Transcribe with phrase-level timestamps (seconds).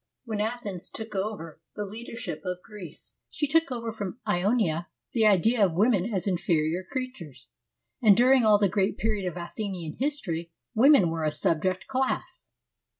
[0.25, 5.27] When Athens took over the leader ship of Greece, she took over from Ionia the
[5.27, 7.49] idea of women as inferior creatures,
[8.01, 12.49] and during all the great period of Athenian history women were a subject class.